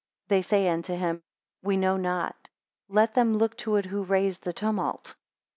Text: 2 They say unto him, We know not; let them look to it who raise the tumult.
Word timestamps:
2 0.29 0.29
They 0.33 0.41
say 0.41 0.67
unto 0.67 0.95
him, 0.95 1.21
We 1.61 1.77
know 1.77 1.95
not; 1.95 2.47
let 2.89 3.13
them 3.13 3.37
look 3.37 3.55
to 3.57 3.75
it 3.75 3.85
who 3.85 4.03
raise 4.03 4.39
the 4.39 4.51
tumult. 4.51 5.15